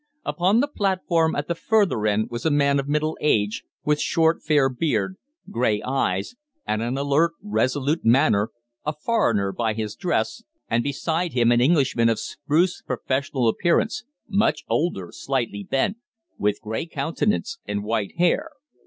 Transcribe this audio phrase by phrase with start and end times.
[0.25, 4.41] Upon the platform at the further end was a man of middle age, with short
[4.41, 5.15] fair beard,
[5.51, 6.33] grey eyes,
[6.65, 8.49] and an alert, resolute manner
[8.83, 14.63] a foreigner by his dress and beside him an Englishman of spruce professional appearance much
[14.67, 15.97] older, slightly bent,
[16.35, 18.49] with grey countenance and white hair.